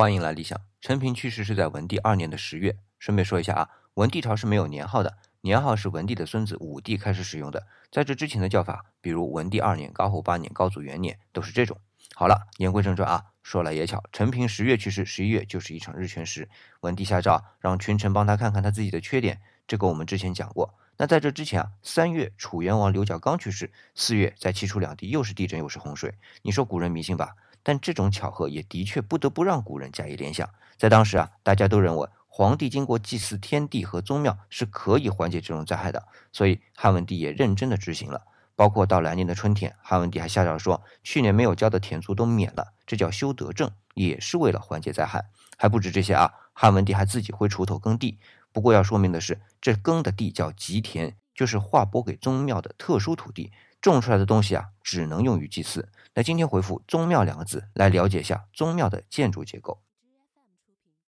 [0.00, 0.60] 欢迎来理想。
[0.80, 2.76] 陈平去世是在文帝二年的十月。
[3.00, 7.66] 顺便说一下啊，文帝朝是没有年号的，年号是文帝的孙子武帝开始使用的。
[7.90, 11.80] 在这之前的叫法，比如文帝二年、高后八年、高祖元年，都是这种。
[12.14, 16.48] 好了，言归正传啊，说来也巧，陈平十月去世，十一月就是一场日全食。
[16.82, 20.78] 文帝下诏让群臣帮他看看他自己的缺点，这个我们之前讲过。
[21.00, 26.14] 那在这之前啊，三月楚元王刘角刚去世，四月在齐楚两地又是地震又是洪水。
[26.42, 27.34] 你说古人迷信吧？
[27.62, 30.48] 但这种巧合也的确不得不让古人加以联想。
[30.76, 38.22] 在当时啊，大家都认为皇帝经过祭祀天地和宗庙是可以缓解这种灾害的，所以汉文帝也认真的执行了。
[38.54, 45.30] 包括到来年的春天，汉文帝还下诏说，去年没有交的田租都免了，这叫修德政，也是为了缓解灾害。
[45.56, 48.18] 还不止这些啊，汉文帝还自己挥锄头耕地。
[48.52, 53.52] 不过要说明的是，这耕的地叫吉田，就是划拨给宗庙的特殊土地，
[53.90, 55.88] 种出来的东西啊，只能用于祭祀。
[56.14, 59.80] 那今天回复“宗庙”两个字，来了解一下宗庙的建筑结构。